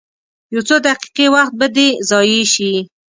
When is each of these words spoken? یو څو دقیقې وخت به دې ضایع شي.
یو 0.53 0.61
څو 0.67 0.75
دقیقې 0.87 1.25
وخت 1.35 1.53
به 1.59 1.67
دې 1.75 1.87
ضایع 2.09 2.43
شي. 2.53 2.73